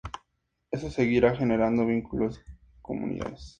Eso 0.71 0.89
seguirá 0.89 1.35
generando 1.35 1.85
vínculos, 1.85 2.41
comunidades…"" 2.81 3.49